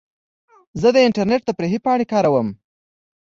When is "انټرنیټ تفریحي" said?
1.07-1.79